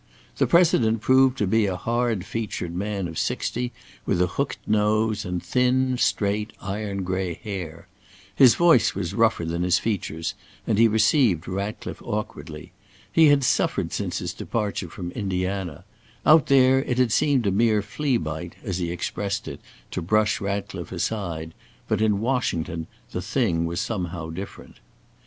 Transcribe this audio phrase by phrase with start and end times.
[0.37, 3.71] The President proved to be a hard featured man of sixty,
[4.03, 7.87] with a hooked nose and thin, straight, iron gray hair.
[8.35, 10.33] His voice was rougher than his features
[10.65, 12.71] and he received Ratcliffe awkwardly.
[13.11, 15.85] He had suffered since his departure from Indiana.
[16.25, 19.61] Out there it had seemed a mere flea bite, as he expressed it,
[19.91, 21.53] to brush Ratcliffe aside,
[21.87, 24.77] but in Washington the thing was somehow different.